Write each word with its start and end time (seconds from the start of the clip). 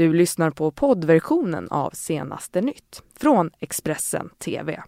Du 0.00 0.12
lyssnar 0.12 0.50
på 0.50 0.70
poddversionen 0.70 1.68
av 1.70 1.90
Senaste 1.90 2.60
nytt 2.60 3.02
från 3.16 3.50
Expressen 3.58 4.30
TV. 4.38 4.82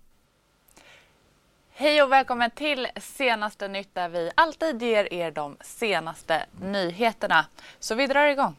Hej 1.71 2.03
och 2.03 2.13
välkommen 2.13 2.51
till 2.51 2.89
Senaste 3.01 3.69
nytt 3.69 3.95
där 3.95 4.09
vi 4.09 4.31
alltid 4.35 4.83
ger 4.83 5.13
er 5.13 5.31
de 5.31 5.57
senaste 5.61 6.47
nyheterna. 6.61 7.47
Så 7.79 7.95
vi 7.95 8.07
drar 8.07 8.27
igång. 8.27 8.57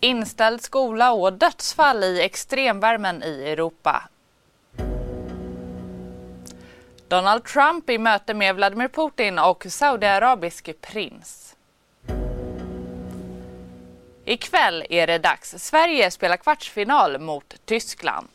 Inställd 0.00 0.62
skola 0.62 1.12
och 1.12 1.32
dödsfall 1.32 2.04
i 2.04 2.22
extremvärmen 2.22 3.22
i 3.22 3.44
Europa. 3.44 4.08
Donald 7.08 7.44
Trump 7.44 7.90
i 7.90 7.98
möte 7.98 8.34
med 8.34 8.56
Vladimir 8.56 8.88
Putin 8.88 9.38
och 9.38 9.66
saudiarabisk 9.68 10.80
prins. 10.80 11.54
Ikväll 14.28 14.84
är 14.90 15.06
det 15.06 15.18
dags. 15.18 15.54
Sverige 15.58 16.10
spelar 16.10 16.36
kvartsfinal 16.36 17.18
mot 17.18 17.54
Tyskland. 17.64 18.28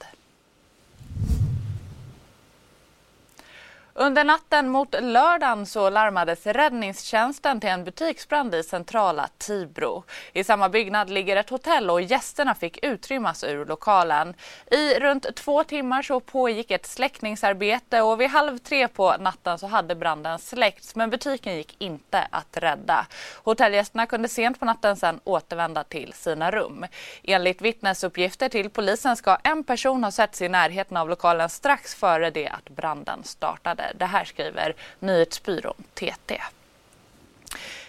Under 3.96 4.24
natten 4.24 4.70
mot 4.70 4.96
lördagen 5.02 5.66
så 5.66 5.90
larmades 5.90 6.46
räddningstjänsten 6.46 7.60
till 7.60 7.70
en 7.70 7.84
butiksbrand 7.84 8.56
i 8.56 8.64
centrala 8.64 9.30
Tibro. 9.38 10.04
I 10.34 10.44
samma 10.44 10.70
byggnad 10.70 11.10
ligger 11.10 11.36
ett 11.36 11.50
hotell 11.50 11.90
och 11.90 12.02
gästerna 12.02 12.56
fick 12.56 12.86
utrymmas 12.86 13.44
ur 13.44 13.66
lokalen. 13.66 14.34
I 14.72 15.00
runt 15.00 15.36
två 15.36 15.64
timmar 15.64 16.02
så 16.02 16.20
pågick 16.20 16.72
ett 16.72 16.86
släckningsarbete 16.86 18.02
och 18.02 18.22
vid 18.22 18.30
halv 18.30 18.58
tre 18.58 18.88
på 18.88 19.16
natten 19.20 19.60
så 19.60 19.68
hade 19.68 19.96
branden 19.96 20.40
släckts 20.40 20.96
men 20.96 21.10
butiken 21.10 21.56
gick 21.56 21.76
inte 21.82 22.28
att 22.32 22.58
rädda. 22.58 23.06
Hotellgästerna 23.44 24.06
kunde 24.06 24.30
sent 24.30 24.60
på 24.60 24.66
natten 24.66 24.96
sedan 24.96 25.20
återvända 25.24 25.84
till 25.84 26.14
sina 26.14 26.52
rum. 26.52 26.86
Enligt 27.24 27.62
vittnesuppgifter 27.62 28.50
till 28.50 28.70
polisen 28.70 29.16
ska 29.16 29.38
en 29.44 29.64
person 29.64 30.04
ha 30.04 30.12
setts 30.12 30.42
i 30.42 30.50
närheten 30.50 30.98
av 30.98 31.10
lokalen 31.10 31.50
strax 31.50 31.96
före 31.96 32.30
det 32.30 32.48
att 32.48 32.70
branden 32.70 33.24
startade. 33.24 33.83
Det 33.96 34.06
här 34.06 34.24
skriver 34.24 34.76
nyhetsbyrån 35.00 35.84
TT. 35.94 36.42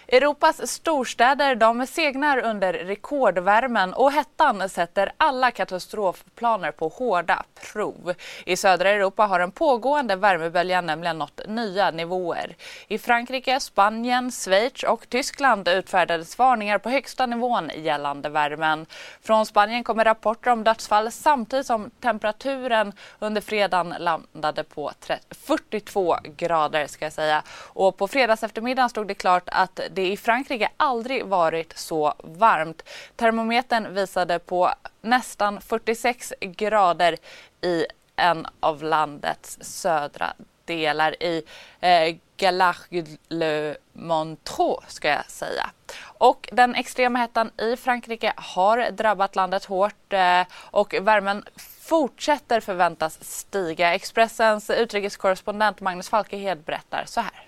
Europas 0.07 0.71
storstäder 0.71 1.55
de 1.55 1.87
segnar 1.87 2.37
under 2.37 2.73
rekordvärmen 2.73 3.93
och 3.93 4.11
hettan 4.11 4.69
sätter 4.69 5.11
alla 5.17 5.51
katastrofplaner 5.51 6.71
på 6.71 6.87
hårda 6.87 7.43
prov. 7.75 8.13
I 8.45 8.55
södra 8.55 8.89
Europa 8.89 9.23
har 9.25 9.39
den 9.39 9.51
pågående 9.51 10.15
värmeböljan 10.15 10.85
nämligen 10.85 11.17
nått 11.17 11.41
nya 11.47 11.91
nivåer. 11.91 12.55
I 12.87 12.97
Frankrike, 12.97 13.59
Spanien, 13.59 14.31
Schweiz 14.31 14.83
och 14.83 15.09
Tyskland 15.09 15.67
utfärdades 15.67 16.37
varningar 16.37 16.77
på 16.77 16.89
högsta 16.89 17.25
nivån 17.25 17.71
gällande 17.75 18.29
värmen. 18.29 18.85
Från 19.21 19.45
Spanien 19.45 19.83
kommer 19.83 20.05
rapporter 20.05 20.51
om 20.51 20.63
dödsfall 20.63 21.11
samtidigt 21.11 21.65
som 21.65 21.89
temperaturen 21.89 22.93
under 23.19 23.41
fredagen 23.41 23.95
landade 23.99 24.63
på 24.63 24.91
42 25.31 26.15
grader 26.37 26.87
ska 26.87 27.05
jag 27.05 27.13
säga. 27.13 27.43
Och 27.73 27.97
på 27.97 28.07
fredags 28.07 28.43
eftermiddag 28.43 28.89
stod 28.89 29.07
det 29.07 29.13
klart 29.13 29.49
att 29.51 29.79
det 29.91 30.11
i 30.11 30.17
Frankrike 30.17 30.69
aldrig 30.77 31.25
varit 31.25 31.77
så 31.77 32.13
varmt. 32.23 32.83
Termometern 33.15 33.93
visade 33.93 34.39
på 34.39 34.71
nästan 35.05 35.61
46 35.61 36.33
grader 36.41 37.17
i 37.61 37.85
en 38.15 38.47
av 38.59 38.83
landets 38.83 39.57
södra 39.61 40.33
delar 40.65 41.23
i 41.23 41.43
eh, 41.79 42.15
Galache-le-Montreux 42.37 44.79
ska 44.87 45.09
jag 45.09 45.25
säga. 45.25 45.69
Och 46.03 46.49
den 46.51 46.75
extrema 46.75 47.19
hettan 47.19 47.51
i 47.57 47.75
Frankrike 47.75 48.33
har 48.35 48.91
drabbat 48.91 49.35
landet 49.35 49.65
hårt 49.65 50.13
eh, 50.13 50.41
och 50.53 50.95
värmen 51.01 51.43
fortsätter 51.79 52.59
förväntas 52.59 53.17
stiga. 53.21 53.93
Expressens 53.93 54.69
utrikeskorrespondent 54.69 55.81
Magnus 55.81 56.09
Falkehed 56.09 56.57
berättar 56.57 57.03
så 57.05 57.21
här. 57.21 57.41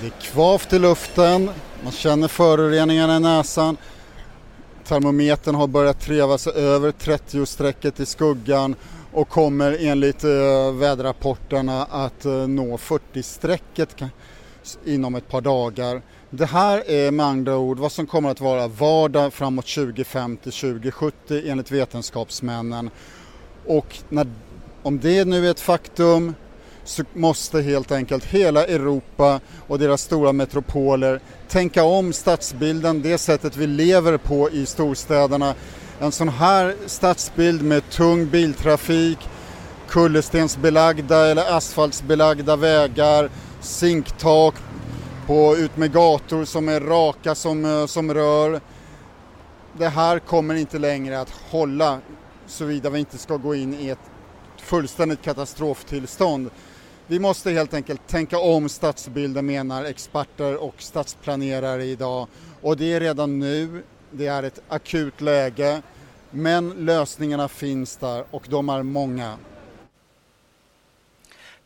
Det 0.00 0.06
är 0.06 0.20
kvavt 0.20 0.72
i 0.72 0.78
luften, 0.78 1.50
man 1.82 1.92
känner 1.92 2.28
föroreningarna 2.28 3.16
i 3.16 3.20
näsan. 3.20 3.76
Termometern 4.88 5.54
har 5.54 5.66
börjat 5.66 6.00
treva 6.00 6.38
sig 6.38 6.52
över 6.52 6.92
30-strecket 6.92 8.00
i 8.00 8.06
skuggan 8.06 8.74
och 9.12 9.28
kommer 9.28 9.76
enligt 9.80 10.24
eh, 10.24 10.72
väderrapporterna 10.72 11.84
att 11.84 12.24
eh, 12.24 12.32
nå 12.32 12.76
40-strecket 12.76 14.04
inom 14.84 15.14
ett 15.14 15.28
par 15.28 15.40
dagar. 15.40 16.02
Det 16.30 16.46
här 16.46 16.90
är 16.90 17.10
med 17.10 17.26
andra 17.26 17.56
ord 17.56 17.78
vad 17.78 17.92
som 17.92 18.06
kommer 18.06 18.30
att 18.30 18.40
vara 18.40 18.68
vardag 18.68 19.32
framåt 19.32 19.64
2050-2070 19.64 21.12
enligt 21.50 21.70
vetenskapsmännen. 21.70 22.90
Och 23.66 23.98
när, 24.08 24.26
om 24.82 24.98
det 24.98 25.24
nu 25.24 25.46
är 25.46 25.50
ett 25.50 25.60
faktum 25.60 26.34
så 26.88 27.04
måste 27.12 27.60
helt 27.60 27.92
enkelt 27.92 28.24
hela 28.24 28.66
Europa 28.66 29.40
och 29.66 29.78
deras 29.78 30.02
stora 30.02 30.32
metropoler 30.32 31.20
tänka 31.48 31.84
om 31.84 32.12
stadsbilden, 32.12 33.02
det 33.02 33.18
sättet 33.18 33.56
vi 33.56 33.66
lever 33.66 34.16
på 34.16 34.50
i 34.50 34.66
storstäderna. 34.66 35.54
En 36.00 36.12
sån 36.12 36.28
här 36.28 36.74
stadsbild 36.86 37.62
med 37.62 37.90
tung 37.90 38.26
biltrafik, 38.26 39.18
kullerstensbelagda 39.88 41.26
eller 41.26 41.56
asfaltsbelagda 41.56 42.56
vägar, 42.56 43.30
zinktak 43.60 44.54
på, 45.26 45.56
ut 45.56 45.76
med 45.76 45.92
gator 45.92 46.44
som 46.44 46.68
är 46.68 46.80
raka 46.80 47.34
som, 47.34 47.64
eh, 47.64 47.86
som 47.86 48.14
rör. 48.14 48.60
Det 49.78 49.88
här 49.88 50.18
kommer 50.18 50.54
inte 50.54 50.78
längre 50.78 51.20
att 51.20 51.30
hålla 51.50 51.98
såvida 52.46 52.90
vi 52.90 52.98
inte 52.98 53.18
ska 53.18 53.36
gå 53.36 53.54
in 53.54 53.74
i 53.74 53.88
ett 53.88 53.98
fullständigt 54.56 55.22
katastroftillstånd. 55.22 56.50
Vi 57.10 57.18
måste 57.18 57.50
helt 57.50 57.74
enkelt 57.74 58.06
tänka 58.06 58.38
om 58.38 58.68
stadsbilden 58.68 59.46
menar 59.46 59.84
experter 59.84 60.56
och 60.56 60.74
stadsplanerare 60.78 61.84
idag. 61.84 62.26
Och 62.62 62.76
det 62.76 62.92
är 62.92 63.00
redan 63.00 63.38
nu, 63.38 63.82
det 64.10 64.26
är 64.26 64.42
ett 64.42 64.60
akut 64.68 65.20
läge. 65.20 65.82
Men 66.30 66.70
lösningarna 66.70 67.48
finns 67.48 67.96
där 67.96 68.24
och 68.30 68.46
de 68.48 68.68
är 68.68 68.82
många. 68.82 69.36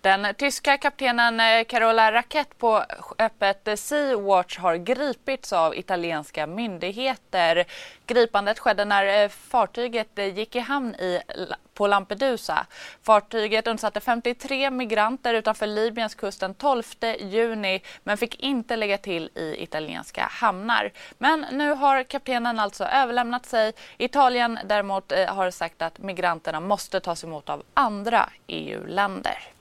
Den 0.02 0.34
tyska 0.34 0.78
kaptenen 0.78 1.40
eh, 1.40 1.64
Carola 1.64 2.12
Rackett 2.12 2.58
på 2.58 2.84
skeppet 2.98 3.66
Sea-Watch 3.66 4.58
har 4.58 4.76
gripits 4.76 5.52
av 5.52 5.76
italienska 5.76 6.46
myndigheter. 6.46 7.64
Gripandet 8.06 8.58
skedde 8.58 8.84
när 8.84 9.22
eh, 9.22 9.28
fartyget 9.28 10.18
eh, 10.18 10.38
gick 10.38 10.56
i 10.56 10.58
hamn 10.58 10.94
i, 10.94 11.20
på 11.74 11.86
Lampedusa. 11.86 12.66
Fartyget 13.02 13.66
undsatte 13.66 14.00
53 14.00 14.70
migranter 14.70 15.34
utanför 15.34 15.66
Libyens 15.66 16.14
kust 16.14 16.40
den 16.40 16.54
12 16.54 16.82
juni 17.18 17.82
men 18.04 18.16
fick 18.16 18.40
inte 18.40 18.76
lägga 18.76 18.98
till 18.98 19.30
i 19.34 19.62
italienska 19.62 20.28
hamnar. 20.30 20.92
Men 21.18 21.46
nu 21.52 21.72
har 21.72 22.02
kaptenen 22.02 22.58
alltså 22.58 22.84
överlämnat 22.84 23.46
sig. 23.46 23.72
Italien 23.98 24.58
däremot 24.64 25.12
har 25.28 25.50
sagt 25.50 25.82
att 25.82 25.98
migranterna 25.98 26.60
måste 26.60 27.00
tas 27.00 27.24
emot 27.24 27.50
av 27.50 27.62
andra 27.74 28.28
EU-länder. 28.46 29.52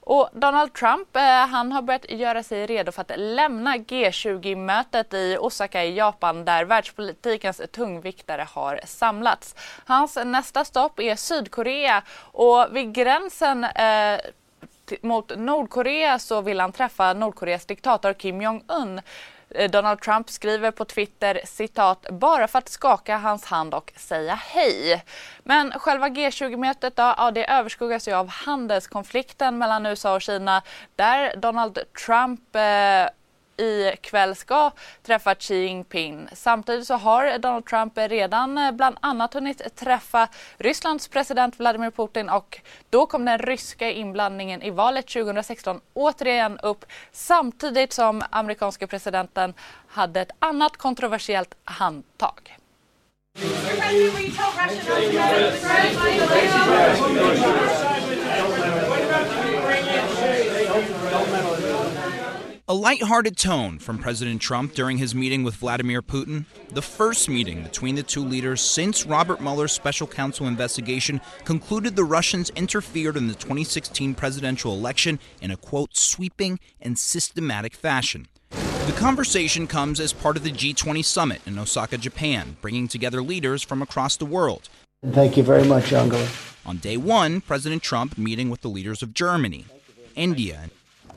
Och 0.00 0.28
Donald 0.32 0.74
Trump 0.74 1.16
eh, 1.16 1.22
han 1.22 1.72
har 1.72 1.82
börjat 1.82 2.10
göra 2.10 2.42
sig 2.42 2.66
redo 2.66 2.92
för 2.92 3.00
att 3.02 3.12
lämna 3.16 3.76
G20-mötet 3.76 5.14
i 5.14 5.36
Osaka 5.40 5.84
i 5.84 5.94
Japan 5.94 6.44
där 6.44 6.64
världspolitikens 6.64 7.60
tungviktare 7.72 8.46
har 8.50 8.80
samlats. 8.84 9.54
Hans 9.84 10.18
nästa 10.24 10.64
stopp 10.64 11.00
är 11.00 11.16
Sydkorea 11.16 12.02
och 12.20 12.66
vid 12.70 12.92
gränsen 12.92 13.64
eh, 13.64 14.20
mot 15.02 15.36
Nordkorea 15.36 16.18
så 16.18 16.40
vill 16.40 16.60
han 16.60 16.72
träffa 16.72 17.12
Nordkoreas 17.12 17.66
diktator 17.66 18.12
Kim 18.12 18.42
Jong-Un. 18.42 19.00
Eh, 19.54 19.70
Donald 19.70 20.00
Trump 20.00 20.30
skriver 20.30 20.70
på 20.70 20.84
Twitter 20.84 21.40
citat 21.44 22.06
bara 22.10 22.48
för 22.48 22.58
att 22.58 22.68
skaka 22.68 23.16
hans 23.16 23.44
hand 23.44 23.74
och 23.74 23.92
säga 23.96 24.34
hej. 24.34 25.04
Men 25.44 25.72
själva 25.72 26.08
G20-mötet 26.08 26.96
då, 26.96 27.14
ja, 27.16 27.30
det 27.30 27.50
överskuggas 27.50 28.08
ju 28.08 28.12
av 28.12 28.28
handelskonflikten 28.28 29.58
mellan 29.58 29.86
USA 29.86 30.14
och 30.14 30.22
Kina 30.22 30.62
där 30.96 31.36
Donald 31.36 31.78
Trump 32.06 32.56
eh, 32.56 33.19
ikväll 33.60 34.34
ska 34.34 34.70
träffa 35.02 35.34
Xi 35.34 35.54
Jinping. 35.54 36.28
Samtidigt 36.32 36.86
så 36.86 36.94
har 36.94 37.38
Donald 37.38 37.66
Trump 37.66 37.92
redan 37.96 38.58
eh, 38.58 38.72
bland 38.72 38.96
annat 39.00 39.34
hunnit 39.34 39.76
träffa 39.76 40.28
Rysslands 40.56 41.08
president 41.08 41.60
Vladimir 41.60 41.90
Putin 41.90 42.28
och 42.28 42.60
då 42.90 43.06
kom 43.06 43.24
den 43.24 43.38
ryska 43.38 43.90
inblandningen 43.90 44.62
i 44.62 44.70
valet 44.70 45.06
2016 45.06 45.80
återigen 45.94 46.58
upp 46.58 46.84
samtidigt 47.12 47.92
som 47.92 48.22
amerikanska 48.30 48.86
presidenten 48.86 49.54
hade 49.88 50.20
ett 50.20 50.32
annat 50.38 50.76
kontroversiellt 50.76 51.54
handtag. 51.64 52.56
A 62.70 62.80
light-hearted 62.80 63.36
tone 63.36 63.80
from 63.80 63.98
President 63.98 64.40
Trump 64.40 64.74
during 64.74 64.96
his 64.96 65.12
meeting 65.12 65.42
with 65.42 65.56
Vladimir 65.56 66.00
Putin, 66.00 66.44
the 66.68 66.80
first 66.80 67.28
meeting 67.28 67.64
between 67.64 67.96
the 67.96 68.02
two 68.04 68.24
leaders 68.24 68.60
since 68.60 69.04
Robert 69.04 69.40
Mueller's 69.40 69.72
special 69.72 70.06
counsel 70.06 70.46
investigation 70.46 71.20
concluded 71.44 71.96
the 71.96 72.04
Russians 72.04 72.48
interfered 72.50 73.16
in 73.16 73.26
the 73.26 73.34
2016 73.34 74.14
presidential 74.14 74.72
election 74.72 75.18
in 75.42 75.50
a 75.50 75.56
quote 75.56 75.96
sweeping 75.96 76.60
and 76.80 76.96
systematic 76.96 77.74
fashion. 77.74 78.28
The 78.50 78.94
conversation 78.96 79.66
comes 79.66 79.98
as 79.98 80.12
part 80.12 80.36
of 80.36 80.44
the 80.44 80.52
G20 80.52 81.04
summit 81.04 81.40
in 81.46 81.58
Osaka, 81.58 81.98
Japan, 81.98 82.56
bringing 82.60 82.86
together 82.86 83.20
leaders 83.20 83.64
from 83.64 83.82
across 83.82 84.16
the 84.16 84.26
world. 84.26 84.68
Thank 85.04 85.36
you 85.36 85.42
very 85.42 85.64
much, 85.64 85.92
Angela. 85.92 86.28
On 86.64 86.76
day 86.76 86.96
one, 86.96 87.40
President 87.40 87.82
Trump 87.82 88.16
meeting 88.16 88.48
with 88.48 88.60
the 88.60 88.68
leaders 88.68 89.02
of 89.02 89.12
Germany, 89.12 89.64
India, 90.14 90.70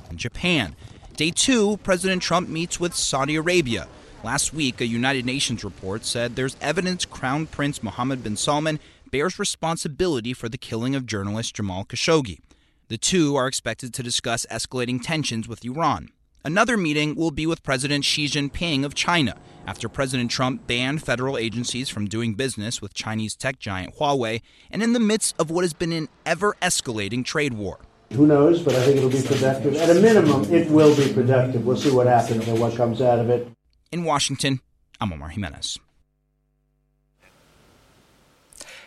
and 0.09 0.17
Japan. 0.17 0.75
Day 1.15 1.29
two, 1.29 1.77
President 1.77 2.23
Trump 2.23 2.49
meets 2.49 2.79
with 2.79 2.95
Saudi 2.95 3.35
Arabia. 3.35 3.87
Last 4.23 4.51
week, 4.51 4.81
a 4.81 4.87
United 4.87 5.27
Nations 5.27 5.63
report 5.63 6.05
said 6.05 6.35
there's 6.35 6.57
evidence 6.59 7.05
Crown 7.05 7.45
Prince 7.45 7.83
Mohammed 7.83 8.23
bin 8.23 8.35
Salman 8.35 8.79
bears 9.11 9.37
responsibility 9.37 10.33
for 10.33 10.49
the 10.49 10.57
killing 10.57 10.95
of 10.95 11.05
journalist 11.05 11.55
Jamal 11.55 11.85
Khashoggi. 11.85 12.39
The 12.87 12.97
two 12.97 13.35
are 13.35 13.45
expected 13.45 13.93
to 13.93 14.01
discuss 14.01 14.47
escalating 14.49 15.03
tensions 15.03 15.47
with 15.47 15.63
Iran. 15.63 16.09
Another 16.43 16.77
meeting 16.77 17.13
will 17.13 17.29
be 17.29 17.45
with 17.45 17.61
President 17.61 18.03
Xi 18.03 18.25
Jinping 18.25 18.83
of 18.83 18.95
China 18.95 19.35
after 19.67 19.87
President 19.87 20.31
Trump 20.31 20.65
banned 20.65 21.03
federal 21.03 21.37
agencies 21.37 21.89
from 21.89 22.07
doing 22.07 22.33
business 22.33 22.81
with 22.81 22.95
Chinese 22.95 23.35
tech 23.35 23.59
giant 23.59 23.97
Huawei 23.97 24.41
and 24.71 24.81
in 24.81 24.93
the 24.93 24.99
midst 24.99 25.35
of 25.37 25.51
what 25.51 25.63
has 25.63 25.73
been 25.73 25.91
an 25.91 26.09
ever 26.25 26.57
escalating 26.59 27.23
trade 27.23 27.53
war. 27.53 27.81
Who 28.15 28.27
knows, 28.27 28.61
but 28.61 28.75
I 28.75 28.83
think 28.85 28.97
it'll 28.97 29.09
be 29.09 29.21
productive. 29.23 29.75
At 29.75 29.89
a 29.89 29.99
minimum, 29.99 30.43
it 30.53 30.69
will 30.69 30.95
be 30.95 31.11
productive. 31.13 31.65
We'll 31.65 31.77
see 31.77 31.91
what 31.91 32.05
happens 32.07 32.47
and 32.47 32.59
what 32.59 32.75
comes 32.75 33.01
out 33.01 33.19
of 33.19 33.29
it. 33.29 33.47
In 33.91 34.03
Washington, 34.03 34.59
I'm 35.01 35.11
Omar 35.11 35.29
Jimenez. 35.29 35.79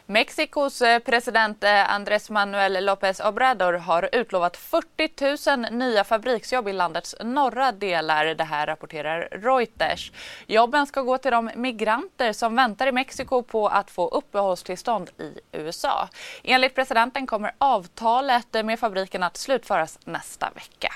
Mexikos 0.09 0.83
eh, 0.83 0.99
president 0.99 1.65
eh, 1.65 1.91
Andrés 1.91 2.31
Manuel 2.31 2.85
López 2.85 3.21
Obrador 3.21 3.73
har 3.73 4.09
utlovat 4.13 4.57
40 4.57 5.57
000 5.57 5.73
nya 5.73 6.05
fabriksjobb 6.05 6.69
i 6.69 6.73
landets 6.73 7.15
norra 7.21 7.73
delar. 7.73 8.25
Det 8.25 8.45
här 8.45 8.67
rapporterar 8.67 9.29
Reuters. 9.31 10.13
Jobben 10.47 10.87
ska 10.87 11.03
gå 11.03 11.19
till 11.19 11.31
de 11.31 11.51
migranter 11.55 12.33
som 12.33 12.57
väntar 12.57 12.87
i 12.87 12.93
Mexiko 12.93 13.43
på 13.43 13.69
att 13.69 13.91
få 13.91 14.09
uppehållstillstånd 14.09 15.11
i 15.19 15.41
USA. 15.53 16.09
Enligt 16.45 16.75
presidenten 16.75 17.27
kommer 17.27 17.53
avtalet 17.59 18.65
med 18.65 18.79
fabriken 18.79 19.23
att 19.23 19.37
slutföras 19.37 19.99
nästa 20.05 20.51
vecka. 20.55 20.93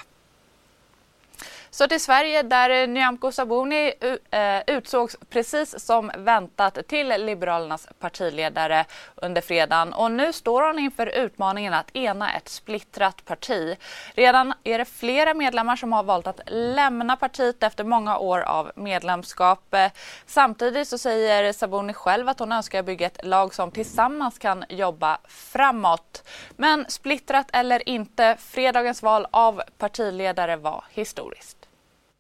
Så 1.72 1.88
till 1.88 2.00
Sverige 2.00 2.43
där 2.43 2.70
eh, 2.70 2.88
Nyamko 2.88 3.32
Sabuni 3.32 3.93
eh, 4.31 4.76
utsågs 4.76 5.17
precis 5.28 5.84
som 5.87 6.11
väntat 6.19 6.78
till 6.88 7.08
Liberalernas 7.08 7.88
partiledare 7.99 8.84
under 9.14 9.40
fredagen 9.40 9.93
och 9.93 10.11
nu 10.11 10.32
står 10.32 10.62
hon 10.62 10.78
inför 10.78 11.06
utmaningen 11.06 11.75
att 11.75 11.96
ena 11.96 12.32
ett 12.32 12.49
splittrat 12.49 13.25
parti. 13.25 13.76
Redan 14.14 14.55
är 14.64 14.78
det 14.78 14.84
flera 14.84 15.34
medlemmar 15.34 15.76
som 15.76 15.93
har 15.93 16.02
valt 16.02 16.26
att 16.26 16.40
lämna 16.46 17.17
partiet 17.17 17.62
efter 17.62 17.84
många 17.84 18.19
år 18.19 18.40
av 18.40 18.73
medlemskap. 18.75 19.75
Eh, 19.75 19.90
samtidigt 20.26 20.88
så 20.88 20.99
säger 20.99 21.52
Sabuni 21.52 21.93
själv 21.93 22.28
att 22.28 22.38
hon 22.38 22.52
önskar 22.52 22.82
bygga 22.82 23.06
ett 23.06 23.26
lag 23.26 23.55
som 23.55 23.70
tillsammans 23.70 24.38
kan 24.38 24.64
jobba 24.69 25.19
framåt. 25.28 26.28
Men 26.56 26.84
splittrat 26.88 27.46
eller 27.52 27.88
inte, 27.88 28.37
fredagens 28.38 29.02
val 29.02 29.26
av 29.31 29.62
partiledare 29.78 30.56
var 30.56 30.84
historiskt. 30.90 31.59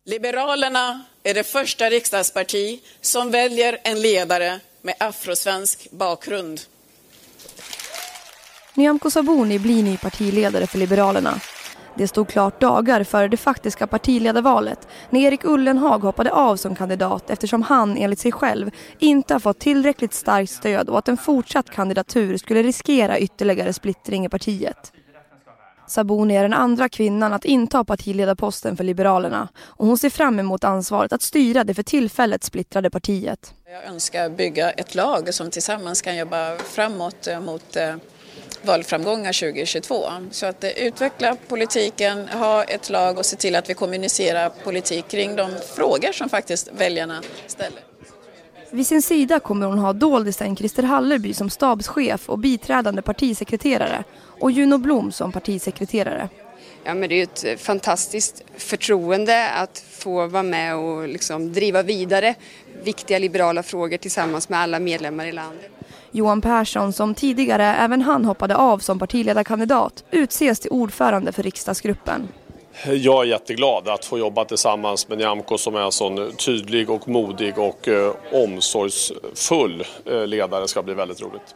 Liberalerna 0.04 1.04
är 1.22 1.34
det 1.34 1.44
första 1.44 1.90
riksdagsparti 1.90 2.80
som 3.00 3.30
väljer 3.30 3.78
en 3.84 4.02
ledare 4.02 4.60
med 4.82 4.94
afrosvensk 4.98 5.90
bakgrund. 5.90 6.60
Nyamko 8.74 9.10
Sabuni 9.10 9.58
blir 9.58 9.82
ny 9.82 9.96
partiledare 9.96 10.66
för 10.66 10.78
Liberalerna. 10.78 11.40
Det 11.96 12.08
stod 12.08 12.28
klart 12.28 12.60
dagar 12.60 13.04
före 13.04 13.28
det 13.28 13.36
faktiska 13.36 13.86
partiledarvalet 13.86 14.88
när 15.10 15.20
Erik 15.20 15.44
Ullenhag 15.44 15.98
hoppade 15.98 16.32
av 16.32 16.56
som 16.56 16.76
kandidat 16.76 17.30
eftersom 17.30 17.62
han 17.62 17.96
enligt 17.96 18.18
sig 18.18 18.32
själv 18.32 18.70
inte 18.98 19.34
har 19.34 19.40
fått 19.40 19.58
tillräckligt 19.58 20.14
starkt 20.14 20.52
stöd 20.52 20.88
och 20.88 20.98
att 20.98 21.08
en 21.08 21.16
fortsatt 21.16 21.70
kandidatur 21.70 22.36
skulle 22.36 22.62
riskera 22.62 23.18
ytterligare 23.18 23.72
splittring 23.72 24.24
i 24.24 24.28
partiet. 24.28 24.92
Sabuni 25.90 26.36
är 26.36 26.42
den 26.42 26.52
andra 26.52 26.88
kvinnan 26.88 27.32
att 27.32 27.44
inta 27.44 27.84
partiledarposten 27.84 28.76
för 28.76 28.84
Liberalerna 28.84 29.48
och 29.58 29.86
hon 29.86 29.98
ser 29.98 30.10
fram 30.10 30.38
emot 30.38 30.64
ansvaret 30.64 31.12
att 31.12 31.22
styra 31.22 31.64
det 31.64 31.74
för 31.74 31.82
tillfället 31.82 32.44
splittrade 32.44 32.90
partiet. 32.90 33.54
Jag 33.72 33.84
önskar 33.84 34.28
bygga 34.28 34.70
ett 34.70 34.94
lag 34.94 35.34
som 35.34 35.50
tillsammans 35.50 36.02
kan 36.02 36.16
jobba 36.16 36.56
framåt 36.56 37.26
eh, 37.26 37.40
mot 37.40 37.76
eh, 37.76 37.94
valframgångar 38.62 39.32
2022. 39.52 40.04
Så 40.30 40.46
att 40.46 40.64
eh, 40.64 40.70
utveckla 40.70 41.36
politiken, 41.48 42.28
ha 42.28 42.64
ett 42.64 42.90
lag 42.90 43.18
och 43.18 43.26
se 43.26 43.36
till 43.36 43.56
att 43.56 43.70
vi 43.70 43.74
kommunicerar 43.74 44.48
politik 44.64 45.08
kring 45.08 45.36
de 45.36 45.50
frågor 45.76 46.12
som 46.12 46.28
faktiskt 46.28 46.70
väljarna 46.72 47.22
ställer. 47.46 47.89
Vid 48.72 48.86
sin 48.86 49.02
sida 49.02 49.40
kommer 49.40 49.66
hon 49.66 49.78
ha 49.78 49.92
doldisen 49.92 50.56
Christer 50.56 50.82
Hallerby 50.82 51.34
som 51.34 51.50
stabschef 51.50 52.28
och 52.28 52.38
biträdande 52.38 53.02
partisekreterare 53.02 54.04
och 54.40 54.50
Juno 54.50 54.78
Blom 54.78 55.12
som 55.12 55.32
partisekreterare. 55.32 56.28
Ja, 56.84 56.94
men 56.94 57.08
det 57.08 57.14
är 57.14 57.22
ett 57.22 57.60
fantastiskt 57.60 58.42
förtroende 58.56 59.50
att 59.50 59.84
få 59.90 60.26
vara 60.26 60.42
med 60.42 60.76
och 60.76 61.08
liksom 61.08 61.52
driva 61.52 61.82
vidare 61.82 62.34
viktiga 62.84 63.18
liberala 63.18 63.62
frågor 63.62 63.96
tillsammans 63.96 64.48
med 64.48 64.60
alla 64.60 64.78
medlemmar 64.78 65.26
i 65.26 65.32
landet. 65.32 65.70
Johan 66.10 66.40
Persson, 66.40 66.92
som 66.92 67.14
tidigare 67.14 67.64
även 67.64 68.02
han 68.02 68.24
hoppade 68.24 68.56
av 68.56 68.78
som 68.78 68.98
partiledarkandidat, 68.98 70.04
utses 70.10 70.60
till 70.60 70.70
ordförande 70.70 71.32
för 71.32 71.42
riksdagsgruppen. 71.42 72.28
Jag 72.84 73.22
är 73.22 73.24
jätteglad 73.24 73.88
att 73.88 74.04
få 74.04 74.18
jobba 74.18 74.44
tillsammans 74.44 75.08
med 75.08 75.18
Nyamko 75.18 75.58
som 75.58 75.74
är 75.74 75.80
en 75.80 75.92
sån 75.92 76.32
tydlig 76.36 76.90
och 76.90 77.08
modig 77.08 77.58
och 77.58 77.88
eh, 77.88 78.14
omsorgsfull 78.32 79.84
eh, 80.06 80.26
ledare. 80.26 80.60
Det 80.60 80.68
ska 80.68 80.82
bli 80.82 80.94
väldigt 80.94 81.22
roligt. 81.22 81.54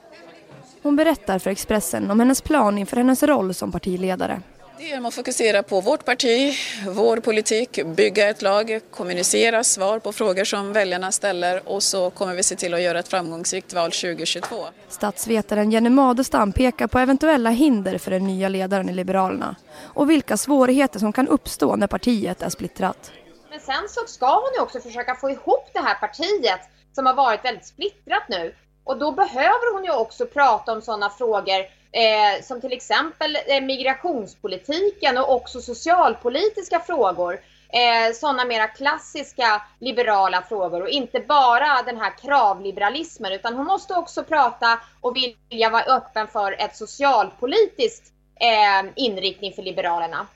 Hon 0.83 0.97
berättar 0.97 1.39
för 1.39 1.51
Expressen 1.51 2.11
om 2.11 2.21
hennes 2.21 2.43
plan 2.43 2.79
inför 2.79 2.97
hennes 2.97 3.23
roll 3.23 3.55
som 3.55 3.73
partiledare. 3.73 4.41
Det 4.79 4.93
är 4.93 5.07
att 5.07 5.15
fokusera 5.15 5.63
på 5.63 5.81
vårt 5.81 6.05
parti, 6.05 6.55
vår 6.89 7.17
politik, 7.17 7.85
bygga 7.87 8.29
ett 8.29 8.43
lag, 8.43 8.81
kommunicera 8.91 9.65
svar 9.65 9.99
på 9.99 10.13
frågor 10.13 10.45
som 10.45 10.73
väljarna 10.73 11.13
ställer 11.13 11.69
och 11.69 11.83
så 11.83 12.11
kommer 12.11 12.35
vi 12.35 12.43
se 12.43 12.57
till 12.57 12.75
att 12.75 12.81
göra 12.81 12.99
ett 12.99 13.09
framgångsrikt 13.09 13.73
val 13.73 13.91
2022. 13.91 14.57
Statsvetaren 14.89 15.71
Jenny 15.71 15.91
Madestam 15.91 16.53
pekar 16.53 16.87
på 16.87 16.99
eventuella 16.99 17.51
hinder 17.51 17.99
för 17.99 18.11
den 18.11 18.25
nya 18.25 18.49
ledaren 18.49 18.89
i 18.89 18.93
Liberalerna 18.93 19.57
och 19.83 20.11
vilka 20.11 20.37
svårigheter 20.37 20.99
som 20.99 21.13
kan 21.13 21.29
uppstå 21.29 21.77
när 21.77 21.87
partiet 21.87 22.43
är 22.43 22.51
splittrat. 22.51 23.13
Men 23.51 23.61
sen 23.61 23.89
så 23.89 24.07
ska 24.07 24.35
hon 24.35 24.51
ju 24.55 24.61
också 24.61 24.81
försöka 24.81 25.15
få 25.15 25.31
ihop 25.31 25.71
det 25.73 25.81
här 25.81 25.95
partiet 25.95 26.61
som 26.95 27.07
har 27.07 27.15
varit 27.15 27.45
väldigt 27.45 27.67
splittrat 27.67 28.29
nu 28.29 28.55
och 28.85 28.99
då 28.99 29.13
behöver 29.13 29.75
hon 29.75 29.85
ju 29.85 29.91
också 29.91 30.27
prata 30.27 30.73
om 30.73 30.83
sådana 30.83 31.11
frågor 31.11 31.84
eh, 31.95 32.43
som 32.43 32.61
till 32.61 32.73
exempel 32.73 33.37
eh, 33.47 33.61
migrationspolitiken 33.61 35.19
och 35.19 35.33
också 35.33 35.61
socialpolitiska 35.61 36.81
frågor. 36.81 37.41
Eh, 37.69 38.13
sådana 38.15 38.45
mera 38.45 38.67
klassiska 38.67 39.63
liberala 39.81 40.43
frågor 40.43 40.83
och 40.83 40.89
inte 40.89 41.21
bara 41.21 41.83
den 41.83 41.97
här 41.97 42.19
kravliberalismen 42.19 43.33
utan 43.33 43.55
hon 43.55 43.67
måste 43.67 43.95
också 43.95 44.25
prata 44.25 44.81
och 45.01 45.17
vilja 45.17 45.71
vara 45.71 45.83
öppen 45.83 46.29
för 46.29 46.53
ett 46.59 46.77
socialpolitiskt 46.77 48.13
eh, 48.41 48.91
inriktning 48.97 49.53
för 49.53 49.63
Liberalerna. 49.63 50.27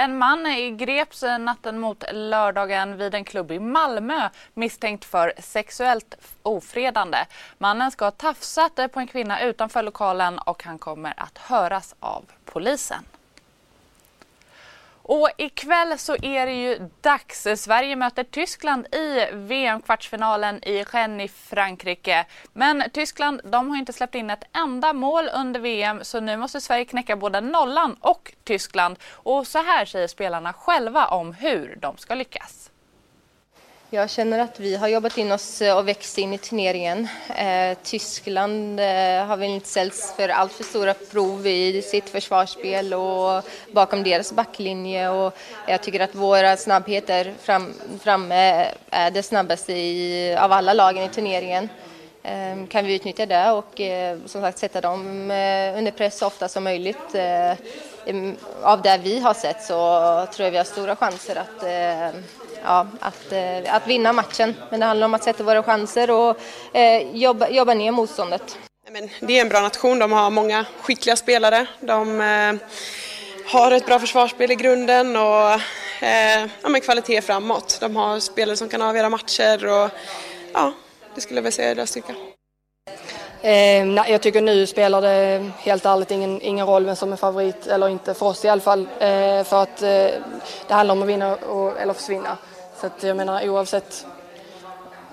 En 0.00 0.18
man 0.18 0.76
greps 0.76 1.22
natten 1.22 1.78
mot 1.78 2.04
lördagen 2.12 2.96
vid 2.96 3.14
en 3.14 3.24
klubb 3.24 3.52
i 3.52 3.58
Malmö 3.58 4.28
misstänkt 4.54 5.04
för 5.04 5.32
sexuellt 5.38 6.14
ofredande. 6.42 7.18
Mannen 7.58 7.90
ska 7.90 8.04
ha 8.04 8.10
tafsat 8.10 8.80
på 8.92 9.00
en 9.00 9.06
kvinna 9.06 9.42
utanför 9.42 9.82
lokalen 9.82 10.38
och 10.38 10.64
han 10.64 10.78
kommer 10.78 11.14
att 11.16 11.38
höras 11.38 11.94
av 12.00 12.24
polisen. 12.44 13.04
Och 15.08 15.30
ikväll 15.36 15.98
så 15.98 16.16
är 16.22 16.46
det 16.46 16.52
ju 16.52 16.90
dags. 17.00 17.46
Sverige 17.56 17.96
möter 17.96 18.24
Tyskland 18.24 18.86
i 18.94 19.26
VM-kvartsfinalen 19.32 20.64
i 20.64 20.84
Rennes 20.84 21.30
i 21.30 21.34
Frankrike. 21.34 22.26
Men 22.52 22.84
Tyskland 22.92 23.40
de 23.44 23.70
har 23.70 23.76
inte 23.76 23.92
släppt 23.92 24.14
in 24.14 24.30
ett 24.30 24.44
enda 24.56 24.92
mål 24.92 25.30
under 25.34 25.60
VM 25.60 26.04
så 26.04 26.20
nu 26.20 26.36
måste 26.36 26.60
Sverige 26.60 26.84
knäcka 26.84 27.16
både 27.16 27.40
nollan 27.40 27.96
och 28.00 28.32
Tyskland. 28.44 28.98
Och 29.12 29.46
så 29.46 29.58
här 29.58 29.84
säger 29.84 30.08
spelarna 30.08 30.52
själva 30.52 31.06
om 31.06 31.32
hur 31.32 31.78
de 31.80 31.96
ska 31.96 32.14
lyckas. 32.14 32.67
Jag 33.90 34.10
känner 34.10 34.38
att 34.38 34.60
vi 34.60 34.76
har 34.76 34.88
jobbat 34.88 35.18
in 35.18 35.32
oss 35.32 35.62
eh, 35.62 35.76
och 35.76 35.88
växt 35.88 36.18
in 36.18 36.32
i 36.32 36.38
turneringen. 36.38 37.08
Eh, 37.36 37.78
Tyskland 37.82 38.80
eh, 38.80 39.26
har 39.26 39.36
väl 39.36 39.50
inte 39.50 39.68
ställts 39.68 40.12
för 40.16 40.28
allt 40.28 40.52
för 40.52 40.64
stora 40.64 40.94
prov 40.94 41.46
i 41.46 41.82
sitt 41.82 42.08
försvarsspel 42.08 42.94
och 42.94 43.44
bakom 43.72 44.02
deras 44.02 44.32
backlinje. 44.32 45.08
Och 45.08 45.38
jag 45.68 45.82
tycker 45.82 46.00
att 46.00 46.14
våra 46.14 46.56
snabbheter 46.56 47.34
fram, 47.40 47.74
framme 48.00 48.70
är 48.90 49.10
det 49.10 49.22
snabbaste 49.22 49.72
i, 49.72 50.36
av 50.36 50.52
alla 50.52 50.72
lagen 50.72 51.02
i 51.04 51.08
turneringen. 51.08 51.68
Eh, 52.22 52.66
kan 52.68 52.86
vi 52.86 52.94
utnyttja 52.94 53.26
det 53.26 53.50
och 53.50 53.80
eh, 53.80 54.18
som 54.26 54.42
sagt 54.42 54.58
sätta 54.58 54.80
dem 54.80 55.30
eh, 55.30 55.78
under 55.78 55.90
press 55.90 56.18
så 56.18 56.26
ofta 56.26 56.48
som 56.48 56.64
möjligt. 56.64 57.14
Ehm, 57.14 58.36
av 58.62 58.82
det 58.82 59.00
vi 59.02 59.20
har 59.20 59.34
sett 59.34 59.62
så 59.62 60.26
tror 60.32 60.44
jag 60.44 60.50
vi 60.50 60.56
har 60.56 60.64
stora 60.64 60.96
chanser 60.96 61.36
att 61.36 61.64
ja, 62.64 62.86
att, 63.00 63.32
eh, 63.32 63.74
att 63.74 63.86
vinna 63.86 64.12
matchen. 64.12 64.54
Men 64.70 64.80
det 64.80 64.86
handlar 64.86 65.04
om 65.04 65.14
att 65.14 65.24
sätta 65.24 65.42
våra 65.42 65.62
chanser 65.62 66.10
och 66.10 66.36
eh, 66.72 67.16
jobba, 67.16 67.48
jobba 67.48 67.74
ner 67.74 67.92
motståndet. 67.92 68.58
Men 68.90 69.08
det 69.20 69.38
är 69.38 69.40
en 69.40 69.48
bra 69.48 69.60
nation, 69.60 69.98
de 69.98 70.12
har 70.12 70.30
många 70.30 70.64
skickliga 70.80 71.16
spelare. 71.16 71.66
De 71.80 72.20
eh, 72.20 72.54
har 73.46 73.72
ett 73.72 73.86
bra 73.86 73.98
försvarsspel 73.98 74.50
i 74.50 74.54
grunden 74.54 75.16
och 75.16 75.50
eh, 76.02 76.46
ja, 76.62 76.80
kvalitet 76.82 77.22
framåt. 77.22 77.78
De 77.80 77.96
har 77.96 78.20
spelare 78.20 78.56
som 78.56 78.68
kan 78.68 78.82
avgöra 78.82 79.08
matcher 79.08 79.66
och 79.66 79.90
ja, 80.52 80.72
det 81.14 81.20
skulle 81.20 81.38
jag 81.38 81.42
väl 81.42 81.52
säga 81.52 81.70
är 81.70 81.74
deras 81.74 81.90
styrka. 81.90 82.14
Eh, 83.42 83.86
nej, 83.86 84.04
jag 84.12 84.22
tycker 84.22 84.42
nu 84.42 84.66
spelar 84.66 85.02
det 85.02 85.50
helt 85.58 85.86
ärligt 85.86 86.10
ingen, 86.10 86.42
ingen 86.42 86.66
roll 86.66 86.84
vem 86.84 86.96
som 86.96 87.12
är 87.12 87.16
favorit 87.16 87.66
eller 87.66 87.88
inte, 87.88 88.14
för 88.14 88.26
oss 88.26 88.44
i 88.44 88.48
alla 88.48 88.60
fall. 88.60 88.88
Eh, 88.98 89.44
för 89.44 89.62
att 89.62 89.82
eh, 89.82 89.88
det 90.66 90.74
handlar 90.74 90.92
om 90.92 91.02
att 91.02 91.08
vinna 91.08 91.36
och, 91.36 91.80
eller 91.80 91.94
försvinna. 91.94 92.36
Så 92.80 92.86
att 92.86 93.02
jag 93.02 93.16
menar 93.16 93.48
oavsett. 93.48 94.06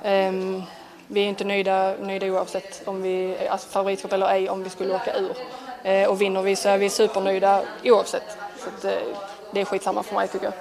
Ehm, 0.03 0.63
vi 1.08 1.22
är 1.22 1.27
inte 1.27 1.44
nöjda, 1.44 1.94
nöjda 2.01 2.25
oavsett 2.25 2.82
om 2.86 3.01
vi 3.01 3.36
är 3.36 3.50
alltså, 3.50 3.67
favoritskap 3.70 4.13
eller 4.13 4.27
ej 4.27 4.50
om 4.50 4.63
vi 4.63 4.70
skulle 4.70 4.96
åka 4.96 5.15
ur. 5.17 5.32
Eh, 5.84 6.10
och 6.10 6.22
vinner 6.22 6.41
vi 6.41 6.55
så 6.55 6.70
är 6.70 6.77
vi 6.77 6.89
supernöjda 6.89 7.62
oavsett. 7.84 8.38
Så 8.60 8.70
att, 8.70 8.86
eh, 8.86 9.01
det 9.51 9.62
är 9.62 9.65
skitsamma 9.65 10.03
för 10.03 10.15
mig 10.15 10.27
tycker 10.27 10.46
jag. 10.46 10.53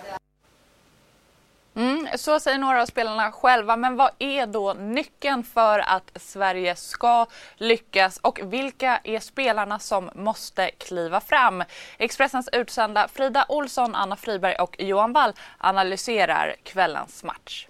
Mm, 1.76 2.08
så 2.14 2.40
säger 2.40 2.58
några 2.58 2.82
av 2.82 2.86
spelarna 2.86 3.32
själva, 3.32 3.76
men 3.76 3.96
vad 3.96 4.10
är 4.18 4.46
då 4.46 4.72
nyckeln 4.72 5.44
för 5.44 5.78
att 5.78 6.10
Sverige 6.14 6.76
ska 6.76 7.26
lyckas 7.56 8.18
och 8.18 8.40
vilka 8.42 9.00
är 9.04 9.20
spelarna 9.20 9.78
som 9.78 10.10
måste 10.14 10.70
kliva 10.70 11.20
fram? 11.20 11.64
Expressens 11.98 12.48
utsända 12.52 13.08
Frida 13.08 13.46
Olsson, 13.48 13.94
Anna 13.94 14.16
Friberg 14.16 14.56
och 14.56 14.76
Johan 14.78 15.12
Wall 15.12 15.32
analyserar 15.58 16.56
kvällens 16.62 17.24
match. 17.24 17.66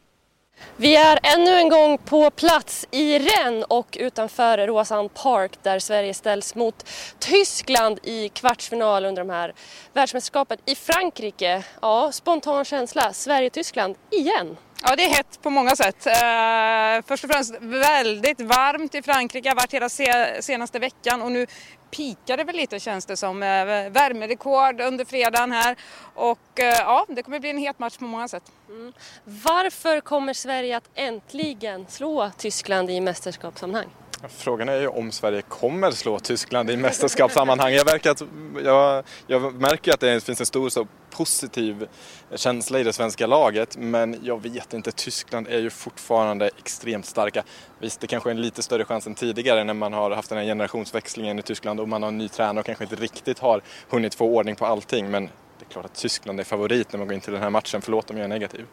Vi 0.77 0.97
är 0.97 1.19
ännu 1.23 1.51
en 1.51 1.69
gång 1.69 1.99
på 1.99 2.31
plats 2.31 2.87
i 2.91 3.19
Rennes 3.19 3.65
och 3.69 3.97
utanför 4.01 4.67
Råsand 4.67 5.15
Park 5.15 5.53
där 5.63 5.79
Sverige 5.79 6.15
ställs 6.15 6.55
mot 6.55 6.89
Tyskland 7.19 7.99
i 8.03 8.29
kvartsfinal 8.29 9.05
under 9.05 9.25
de 9.25 9.31
här 9.31 9.55
världsmästerskapen 9.93 10.59
i 10.67 10.75
Frankrike. 10.75 11.65
Ja, 11.83 12.13
spontan 12.13 12.65
känsla, 12.65 13.13
Sverige-Tyskland 13.13 13.97
igen. 14.11 14.57
Ja, 14.87 14.97
det 14.97 15.05
är 15.05 15.09
hett 15.09 15.43
på 15.43 15.51
många 15.51 15.77
sätt. 15.77 16.07
Eh, 16.07 17.07
först 17.07 17.25
och 17.25 17.31
främst 17.31 17.55
väldigt 17.61 18.41
varmt 18.41 18.95
i 18.95 19.03
Frankrike, 19.03 19.49
har 19.49 19.57
varit 19.57 19.75
hela 19.75 19.89
se 19.89 20.43
senaste 20.43 20.79
veckan 20.79 21.23
och 21.23 21.33
nu 21.33 21.47
pikar 21.91 22.37
det 22.37 22.45
väl 22.45 22.57
lite 22.57 22.81
känns 22.81 23.07
det 23.07 23.17
som. 23.17 23.43
Eh, 23.43 23.49
värmerekord 23.91 24.81
under 24.81 25.05
fredagen 25.05 25.53
här 25.53 25.77
och 26.15 26.61
eh, 26.61 26.65
ja, 26.65 27.07
det 27.09 27.23
kommer 27.23 27.41
bli 27.41 27.51
en 27.51 27.59
het 27.59 27.79
match 27.79 27.99
på 27.99 28.05
många 28.05 28.29
sätt. 28.29 28.53
Mm. 28.69 28.93
Varför 29.25 30.01
kommer 30.01 30.33
Sverige 30.33 30.77
att 30.77 30.91
äntligen 30.95 31.87
slå 31.89 32.31
Tyskland 32.39 32.91
i 32.91 33.01
mästerskapssammanhang? 33.01 33.89
Frågan 34.29 34.69
är 34.69 34.81
ju 34.81 34.89
om 34.89 35.13
Sverige 35.13 35.43
kommer 35.43 35.91
slå 35.91 36.19
Tyskland 36.19 36.71
i 36.71 36.77
mästerskapssammanhang. 36.77 37.73
Jag, 37.73 37.85
verkar 37.85 38.11
att, 38.11 38.23
jag, 38.65 39.05
jag 39.27 39.55
märker 39.55 39.93
att 39.93 40.01
det 40.01 40.25
finns 40.25 40.41
en 40.41 40.47
stor 40.47 40.69
så 40.69 40.87
positiv 41.11 41.89
känsla 42.35 42.81
i 42.81 42.83
det 42.83 42.93
svenska 42.93 43.27
laget 43.27 43.77
men 43.77 44.21
jag 44.23 44.43
vet 44.43 44.75
inte, 44.75 44.93
Tyskland 44.93 45.49
är 45.49 45.59
ju 45.59 45.71
fortfarande 45.71 46.51
extremt 46.59 47.07
starka. 47.07 47.43
Visst, 47.79 48.01
det 48.01 48.07
kanske 48.07 48.31
är 48.31 48.35
en 48.35 48.41
lite 48.41 48.63
större 48.63 48.85
chans 48.85 49.07
än 49.07 49.15
tidigare 49.15 49.65
när 49.65 49.75
man 49.75 49.93
har 49.93 50.11
haft 50.11 50.29
den 50.29 50.39
här 50.39 50.45
generationsväxlingen 50.45 51.39
i 51.39 51.43
Tyskland 51.43 51.81
och 51.81 51.89
man 51.89 52.03
har 52.03 52.09
en 52.09 52.19
ny 52.19 52.29
tränare 52.29 52.61
och 52.61 52.67
kanske 52.67 52.85
inte 52.85 52.97
riktigt 52.97 53.39
har 53.39 53.63
hunnit 53.89 54.15
få 54.15 54.27
ordning 54.27 54.57
på 54.57 54.67
allting 54.67 55.11
men 55.11 55.25
det 55.59 55.65
är 55.69 55.73
klart 55.73 55.85
att 55.85 55.95
Tyskland 55.95 56.41
är 56.41 56.45
favorit 56.45 56.93
när 56.93 56.99
man 56.99 57.09
går 57.09 57.15
in 57.15 57.21
till 57.21 57.33
den 57.33 57.43
här 57.43 57.51
matchen, 57.51 57.83
förlåt 57.83 58.11
om 58.11 58.17
jag 58.17 58.25
är 58.25 58.29
negativ. 58.29 58.67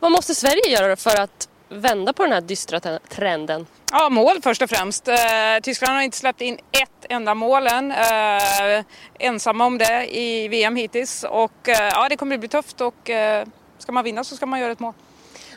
Vad 0.00 0.12
måste 0.12 0.34
Sverige 0.34 0.68
göra 0.68 0.96
för 0.96 1.20
att 1.20 1.48
vända 1.72 2.12
på 2.12 2.22
den 2.22 2.32
här 2.32 2.40
dystra 2.40 2.80
trenden? 3.08 3.66
Ja, 3.92 4.08
mål 4.08 4.42
först 4.42 4.62
och 4.62 4.70
främst. 4.70 5.08
Eh, 5.08 5.16
Tyskland 5.62 5.94
har 5.94 6.02
inte 6.02 6.16
släppt 6.16 6.40
in 6.40 6.54
ett 6.54 7.06
enda 7.08 7.34
mål 7.34 7.66
än. 7.66 7.90
Eh, 7.92 8.84
ensamma 9.18 9.64
om 9.64 9.78
det 9.78 10.16
i 10.16 10.48
VM 10.48 10.76
hittills. 10.76 11.24
Och 11.24 11.68
eh, 11.68 11.90
ja, 11.94 12.08
det 12.08 12.16
kommer 12.16 12.38
bli 12.38 12.48
tufft 12.48 12.80
och 12.80 13.10
ska 13.78 13.92
man 13.92 14.04
vinna 14.04 14.24
så 14.24 14.36
ska 14.36 14.46
man 14.46 14.60
göra 14.60 14.72
ett 14.72 14.80
mål. 14.80 14.92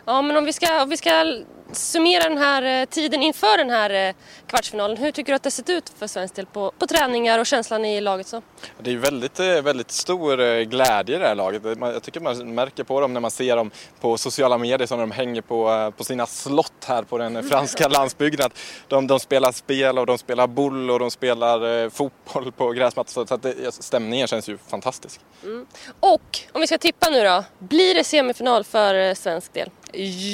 Ja, 0.06 0.22
men 0.22 0.38
om 0.38 0.46
vi 0.46 0.54
ska, 0.54 0.84
om 0.84 0.90
vi 0.90 0.98
ska 0.98 1.44
summera 1.78 2.30
den 2.30 2.38
här 2.38 2.82
eh, 2.82 2.86
tiden 2.86 3.24
inför 3.24 3.58
den 3.58 3.70
här 3.70 4.08
eh, 4.10 4.16
kvartsfinalen. 4.48 4.98
Hur 4.98 5.12
tycker 5.12 5.32
du 5.32 5.36
att 5.36 5.44
det 5.44 5.52
sett 5.52 5.70
ut 5.70 5.92
för 5.98 6.08
svensk 6.08 6.36
del 6.36 6.46
på, 6.46 6.72
på 6.80 6.88
träningar 6.88 7.40
och 7.40 7.46
känslan 7.46 7.86
i 7.86 8.02
laget? 8.02 8.28
Så? 8.28 8.42
Det 8.80 8.92
är 8.92 8.98
väldigt, 8.98 9.40
eh, 9.40 9.62
väldigt 9.62 9.92
stor 9.92 10.64
glädje 10.64 11.16
i 11.16 11.20
det 11.20 11.28
här 11.28 11.36
laget. 11.36 11.62
Jag 11.80 12.04
tycker 12.04 12.20
man 12.20 12.56
märker 12.56 12.84
på 12.84 13.02
dem 13.02 13.14
när 13.14 13.20
man 13.20 13.32
ser 13.32 13.56
dem 13.56 13.72
på 14.00 14.18
sociala 14.18 14.58
medier 14.58 14.88
som 14.88 15.00
de 15.00 15.12
hänger 15.12 15.42
på, 15.42 15.92
på 15.98 16.04
sina 16.04 16.26
slott 16.26 16.86
här 16.86 17.04
på 17.04 17.18
den 17.18 17.50
franska 17.50 17.88
landsbygden. 17.90 18.50
De, 18.88 19.08
de 19.08 19.20
spelar 19.20 19.52
spel 19.52 20.00
och 20.00 20.06
de 20.06 20.18
spelar 20.18 20.48
boll 20.48 20.92
och 20.92 21.00
de 21.00 21.12
spelar 21.12 21.90
fotboll 21.90 22.52
på 22.52 22.72
gräsmattan. 22.72 23.28
Så 23.28 23.34
att 23.34 23.42
det, 23.42 23.72
stämningen 23.72 24.28
känns 24.28 24.50
ju 24.50 24.58
fantastisk. 24.58 25.20
Mm. 25.44 25.66
Och 26.00 26.40
om 26.52 26.62
vi 26.62 26.68
ska 26.68 26.78
tippa 26.78 27.10
nu 27.10 27.24
då, 27.24 27.44
blir 27.60 27.96
det 27.96 28.04
semifinal 28.04 28.64
för 28.64 29.14
svensk 29.14 29.54
del? 29.54 29.70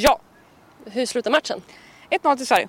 Ja! 0.04 0.20
Hur 0.86 1.06
slutar 1.06 1.32
matchen? 1.32 1.62
1-0 2.10 2.38
till 2.38 2.48
Sverige. 2.48 2.68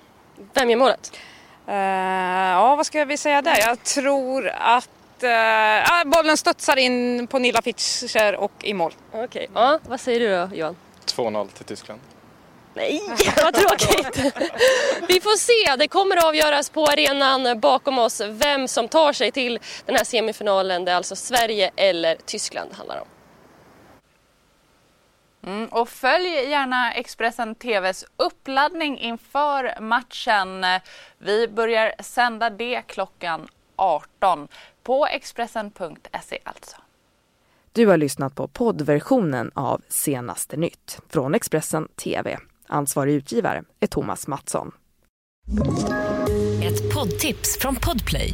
Vem 0.53 0.69
gör 0.69 0.77
målet? 0.77 1.19
Uh, 1.67 1.75
ja, 1.75 2.75
vad 2.75 2.85
ska 2.85 3.05
vi 3.05 3.17
säga 3.17 3.41
där? 3.41 3.59
Jag 3.59 3.83
tror 3.83 4.47
att 4.47 4.89
uh, 5.23 6.11
bollen 6.11 6.37
studsar 6.37 6.77
in 6.77 7.27
på 7.27 7.39
Nilla 7.39 7.61
Fischer 7.61 8.35
och 8.35 8.51
i 8.63 8.73
mål. 8.73 8.93
Okej, 9.11 9.23
okay. 9.23 9.47
ja, 9.53 9.79
vad 9.87 9.99
säger 9.99 10.19
du 10.19 10.29
då 10.29 10.55
Johan? 10.55 10.75
2-0 11.05 11.47
till 11.47 11.65
Tyskland. 11.65 12.01
Nej, 12.73 13.01
vad 13.43 13.53
tråkigt! 13.53 14.33
Vi 15.07 15.21
får 15.21 15.37
se, 15.37 15.75
det 15.75 15.87
kommer 15.87 16.27
avgöras 16.27 16.69
på 16.69 16.85
arenan 16.85 17.59
bakom 17.59 17.99
oss 17.99 18.21
vem 18.25 18.67
som 18.67 18.87
tar 18.87 19.13
sig 19.13 19.31
till 19.31 19.59
den 19.85 19.95
här 19.95 20.03
semifinalen. 20.03 20.85
Det 20.85 20.91
är 20.91 20.95
alltså 20.95 21.15
Sverige 21.15 21.71
eller 21.75 22.17
Tyskland 22.25 22.69
det 22.71 22.75
handlar 22.75 22.99
om. 23.01 23.07
Mm, 25.43 25.67
och 25.67 25.89
följ 25.89 26.27
gärna 26.27 26.93
Expressen 26.93 27.55
TVs 27.55 28.05
uppladdning 28.17 28.99
inför 28.99 29.81
matchen. 29.81 30.65
Vi 31.17 31.47
börjar 31.47 31.93
sända 31.99 32.49
det 32.49 32.81
klockan 32.81 33.47
18 33.75 34.47
på 34.83 35.05
Expressen.se 35.05 36.39
alltså. 36.43 36.77
Du 37.71 37.87
har 37.87 37.97
lyssnat 37.97 38.35
på 38.35 38.47
poddversionen 38.47 39.51
av 39.53 39.81
Senaste 39.89 40.57
nytt 40.57 40.99
från 41.09 41.35
Expressen 41.35 41.87
TV. 41.87 42.37
Ansvarig 42.67 43.13
utgivare 43.13 43.63
är 43.79 43.87
Thomas 43.87 44.27
Mattsson. 44.27 44.71
Ett 46.63 46.93
poddtips 46.93 47.59
från 47.59 47.75
Podplay. 47.75 48.33